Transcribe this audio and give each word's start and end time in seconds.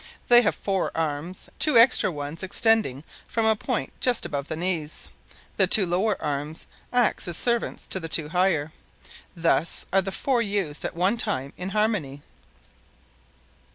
They 0.29 0.41
have 0.41 0.55
four 0.55 0.89
arms, 0.97 1.47
two 1.59 1.77
extra 1.77 2.11
ones 2.11 2.41
extending 2.41 3.03
from 3.27 3.45
a 3.45 3.55
point 3.55 3.93
just 4.01 4.25
above 4.25 4.47
the 4.47 4.55
knees. 4.55 5.09
The 5.57 5.67
two 5.67 5.85
lower 5.85 6.19
arms 6.19 6.65
act 6.91 7.27
as 7.27 7.37
servants 7.37 7.85
to 7.85 7.99
the 7.99 8.09
two 8.09 8.29
higher. 8.29 8.71
Thus 9.35 9.85
are 9.93 10.01
the 10.01 10.11
four 10.11 10.41
used 10.41 10.83
at 10.83 10.95
one 10.95 11.17
time 11.19 11.53
in 11.55 11.69
harmony. 11.69 12.23